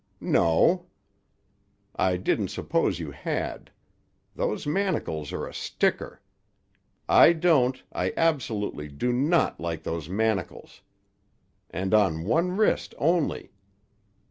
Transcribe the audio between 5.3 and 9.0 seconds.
are a sticker. I don't—I absolutely